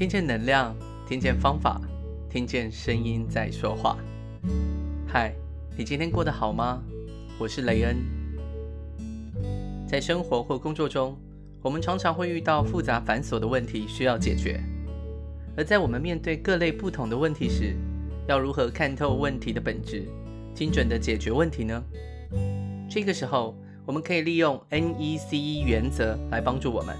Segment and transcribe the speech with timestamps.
[0.00, 0.74] 听见能量，
[1.06, 1.78] 听见方法，
[2.30, 3.98] 听见声音在说话。
[5.06, 5.34] 嗨，
[5.76, 6.82] 你今天过得好吗？
[7.38, 7.98] 我是雷恩。
[9.86, 11.14] 在生活或工作中，
[11.60, 14.58] 我们常常会遇到复杂繁琐的问题需要解决。
[15.54, 17.76] 而在我们面对各类不同的问题时，
[18.26, 20.08] 要如何看透问题的本质，
[20.54, 21.84] 精准地解决问题呢？
[22.88, 23.54] 这个时候，
[23.84, 26.96] 我们可以利用 NECE 原则来帮助我们。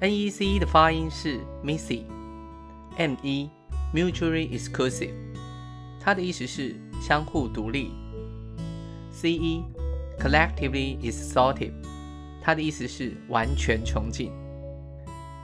[0.00, 3.48] NECE 的发音是 MISSY，M-E
[3.94, 5.14] Mutually Exclusive，
[6.00, 7.92] 它的意思是相互独立。
[9.12, 9.62] C-E
[10.18, 11.72] Collectively Exaltive，
[12.42, 14.32] 它的意思是完全穷尽。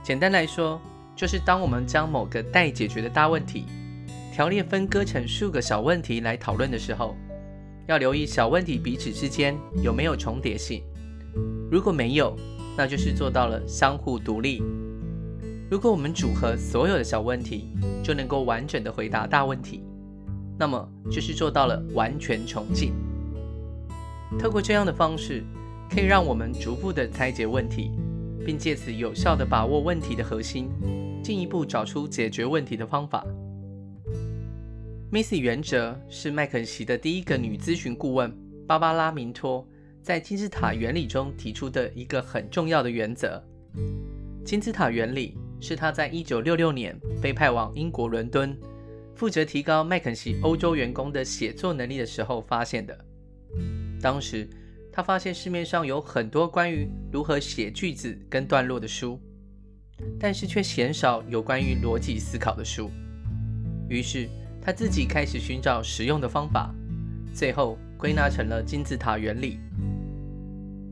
[0.02, 0.80] 简单来说，
[1.14, 3.64] 就是当我们将某个待解决的大问题
[4.32, 7.16] 条列分割成数个小问题来讨论的时候，
[7.86, 10.82] 要留意小问题彼此之间有没有重叠性。
[11.70, 12.36] 如果没有，
[12.76, 14.62] 那就是做到了相互独立。
[15.70, 17.68] 如果我们组合所有的小问题，
[18.02, 19.84] 就能够完整的回答大问题，
[20.58, 22.92] 那么就是做到了完全重进。
[24.38, 25.44] 透过这样的方式，
[25.88, 27.92] 可以让我们逐步的拆解问题，
[28.44, 30.68] 并借此有效的把握问题的核心，
[31.22, 33.24] 进一步找出解决问题的方法。
[35.12, 38.32] MISSY 原则是麦肯锡的第一个女咨询顾问
[38.66, 39.66] 芭芭拉·明托
[40.02, 43.42] 在金字塔原理中提出的一个很重要的原则。
[44.44, 48.58] 金字塔原理是他在1966年被派往英国伦敦，
[49.14, 52.98] 负责提高麦肯锡欧洲员工的写作能力的时候发现的。
[54.00, 54.48] 当时
[54.90, 59.20] 他发现市面上有很多关于如何写句子跟段落的书，
[60.18, 62.90] 但是却鲜少有关于逻辑思考的书。
[63.88, 64.28] 于是，
[64.62, 66.74] 他自己开始寻找实用的方法，
[67.34, 69.60] 最后归纳成了金字塔原理。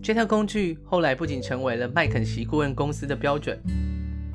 [0.02, 3.58] 这套工具后来不仅成为了麦肯锡顾问公司的标准，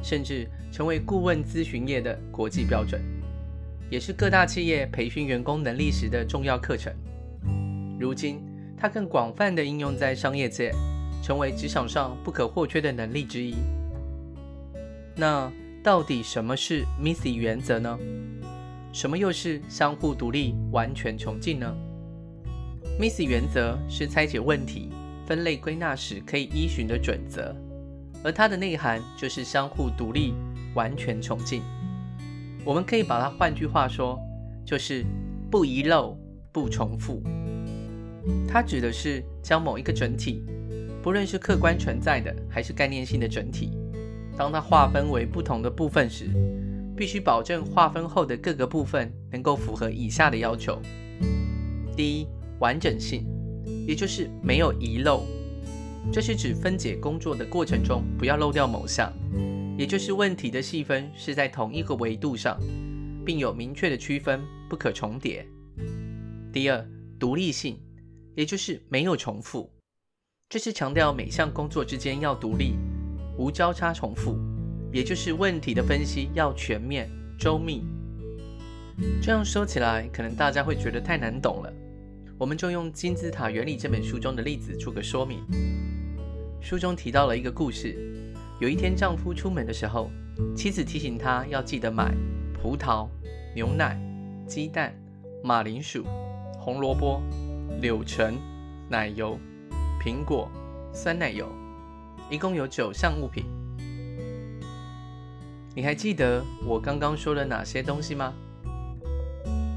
[0.03, 3.01] 甚至成为顾问咨询业的国际标准，
[3.89, 6.93] 也是各大企业培训员工能力时的重要课程。
[7.99, 8.41] 如今，
[8.77, 10.71] 它更广泛地应用在商业界，
[11.23, 13.55] 成为职场上不可或缺的能力之一。
[15.15, 15.51] 那
[15.81, 17.97] 到底什么是 MISSY 原则呢？
[18.91, 21.73] 什么又是相互独立、完全穷尽呢
[22.99, 24.89] ？MISSY 原则是拆解问题、
[25.25, 27.55] 分类归纳时可以依循的准则，
[28.23, 30.33] 而它的内涵就是相互独立、
[30.73, 31.61] 完全穷尽。
[32.65, 34.19] 我们可以把它换句话说，
[34.65, 35.05] 就是
[35.51, 36.17] 不遗漏、
[36.51, 37.21] 不重复。
[38.47, 40.43] 它指的是将某一个整体，
[41.01, 43.71] 不论是客观存在的还是概念性的整体，
[44.37, 46.29] 当它划分为不同的部分时，
[46.95, 50.81] 必须保证划分后的各个部分能够符合以下的要求：
[51.97, 52.27] 第一，
[52.59, 53.25] 完整性，
[53.87, 55.25] 也就是没有遗漏。
[56.11, 59.11] 这是指分解工作的过程中不要漏掉某项，
[59.77, 62.59] 也就是问题的细分是在同一个维度上，
[63.25, 65.45] 并有明确的区分，不可重叠。
[66.51, 66.85] 第二，
[67.17, 67.79] 独立性，
[68.35, 69.71] 也就是没有重复。
[70.49, 72.75] 这是强调每项工作之间要独立，
[73.37, 74.37] 无交叉重复。
[74.91, 77.09] 也就是问题的分析要全面
[77.39, 77.83] 周密。
[79.19, 81.73] 这样说起来，可能大家会觉得太难懂了。
[82.37, 85.39] 我们就用《金字塔原理》这本书中的例子做个说明。
[86.59, 87.95] 书中提到了一个故事：
[88.59, 90.09] 有一天，丈夫出门的时候，
[90.55, 92.11] 妻子提醒他要记得买
[92.53, 93.07] 葡萄、
[93.55, 93.99] 牛奶、
[94.47, 94.93] 鸡蛋、
[95.43, 96.03] 马铃薯、
[96.59, 97.21] 红萝卜、
[97.79, 98.35] 柳橙、
[98.89, 99.37] 奶油、
[100.01, 100.49] 苹果、
[100.91, 101.47] 酸奶油，
[102.31, 103.45] 一共有九项物品。
[105.75, 108.33] 你还记得我刚刚说了哪些东西吗？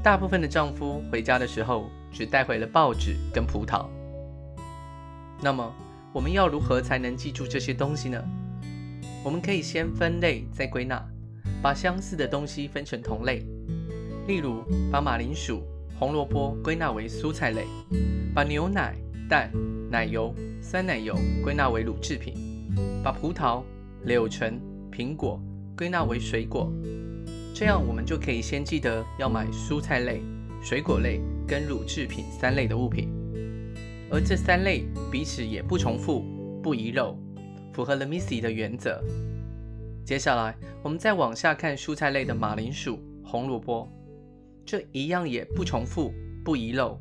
[0.07, 3.87] 大部分的丈夫回家的时候只带回了报纸跟葡萄。
[5.41, 5.69] 那么
[6.13, 8.23] 我们要如何才能记住这些东西呢？
[9.21, 11.05] 我们可以先分类再归纳，
[11.61, 13.43] 把相似的东西分成同类。
[14.27, 15.61] 例如，把马铃薯、
[15.99, 17.65] 红萝卜归纳为蔬菜类，
[18.33, 18.95] 把牛奶、
[19.29, 19.51] 蛋、
[19.91, 22.33] 奶油、酸奶油归纳为乳制品，
[23.03, 23.61] 把葡萄、
[24.05, 24.57] 柳橙、
[24.89, 25.37] 苹果。
[25.77, 26.73] 归纳为水果，
[27.53, 30.21] 这样我们就可以先记得要买蔬菜类、
[30.61, 33.09] 水果类跟乳制品三类的物品，
[34.11, 36.23] 而这三类彼此也不重复、
[36.61, 37.17] 不遗漏，
[37.73, 39.03] 符合了 MISSY 的原则。
[40.05, 43.91] 接下来我们再往下看蔬菜类的马铃薯、红萝卜，
[44.65, 46.13] 这一样也不重复、
[46.45, 46.99] 不遗漏，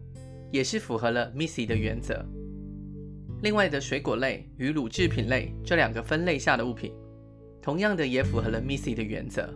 [0.50, 2.24] 也是符合了 MISSY 的原则。
[3.42, 6.92] 另外的水果类与乳制品类这两个分类下的物品。
[7.60, 9.52] 同样的，也符合了 MISSY 的原则。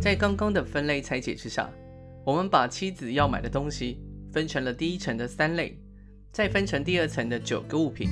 [0.00, 1.68] 在刚刚的分类拆解之下，
[2.24, 3.98] 我们把妻子要买的东西
[4.32, 5.78] 分成了第一层的三类，
[6.32, 8.08] 再分成第二层的九个物品。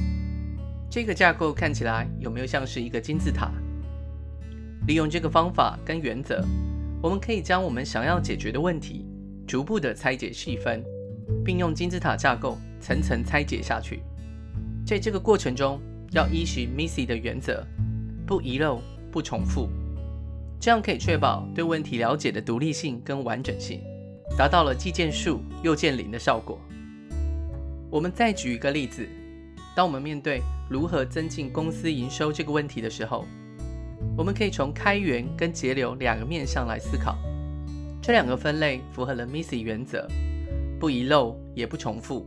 [0.90, 3.50] 这个架构看起来有没有像是一个金字塔？
[4.86, 6.44] 利用这个方法跟原则，
[7.02, 9.06] 我们可以将我们想要解决的问题
[9.46, 10.82] 逐步的拆解细分，
[11.44, 14.02] 并用金字塔架构层层拆解下去。
[14.86, 15.80] 在这个过程中，
[16.12, 17.66] 要依循 MISSY 的原则，
[18.26, 19.68] 不遗漏、不重复，
[20.64, 23.82] 这样可以确保对问题了解的独立性跟完整性，
[24.34, 26.58] 达到了既见树又见林的效果。
[27.90, 29.06] 我们再举一个例子，
[29.76, 30.40] 当我们面对
[30.70, 33.26] 如何增进公司营收这个问题的时候，
[34.16, 37.14] 我们可以从开源跟节流两个面向来思考。
[38.00, 40.08] 这两个分类符合了 MISSY 原则，
[40.80, 42.26] 不遗漏也不重复。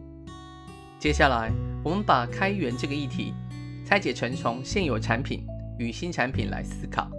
[0.99, 1.51] 接下来，
[1.83, 3.33] 我们把开源这个议题
[3.83, 5.43] 拆解成从现有产品
[5.79, 7.09] 与新产品来思考，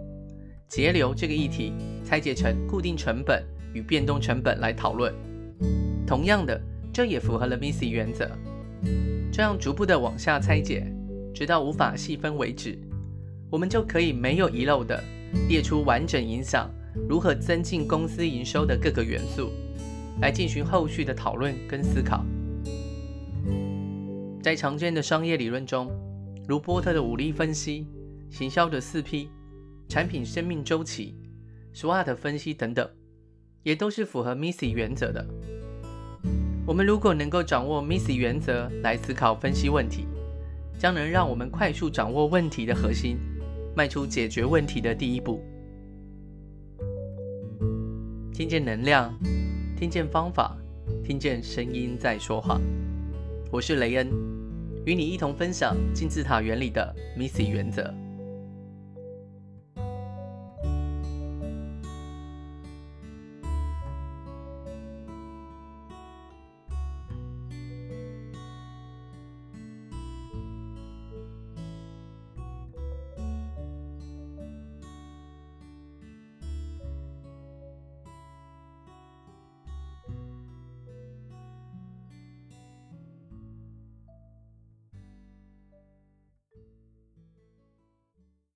[0.68, 1.72] 节流这个议题
[2.04, 3.42] 拆解成固定成本
[3.72, 5.12] 与变动成本来讨论。
[6.06, 6.60] 同样的，
[6.92, 8.30] 这也符合了 MISSY 原则。
[9.32, 10.86] 这样逐步的往下拆解，
[11.34, 12.78] 直到无法细分为止，
[13.50, 15.02] 我们就可以没有遗漏的
[15.48, 16.70] 列出完整影响。
[17.08, 19.52] 如何增进公司营收的各个元素，
[20.20, 22.24] 来进行后续的讨论跟思考。
[24.42, 25.88] 在常见的商业理论中，
[26.48, 27.86] 如波特的五力分析、
[28.30, 29.28] 行销的四 P、
[29.88, 31.16] 产品生命周期、
[31.74, 32.86] SWOT 分析等等，
[33.62, 35.26] 也都是符合 MISSY 原则的。
[36.66, 40.06] 我们如果能够掌握 MISSY 原则来思考分析问题，
[40.78, 43.16] 将能让我们快速掌握问题的核心，
[43.74, 45.42] 迈出解决问题的第一步。
[48.30, 49.18] 听见能量，
[49.74, 50.54] 听见方法，
[51.02, 52.60] 听见声音在说话。
[53.50, 54.06] 我是雷恩，
[54.84, 57.92] 与你一同分享金字塔原理的 MISSY 原则。